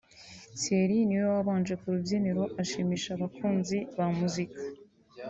Thieerry 0.59 0.97
niwe 1.05 1.25
wabanje 1.35 1.73
ku 1.81 1.85
rubyiniro 1.93 2.43
ashimisha 2.61 3.09
abakunzi 3.13 3.77
ba 3.95 4.05
muzika 4.17 4.61